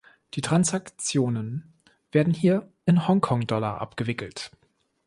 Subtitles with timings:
[0.33, 1.73] Die Transaktionen
[2.11, 4.49] werden hier in Hongkong-Dollar abgewickelt.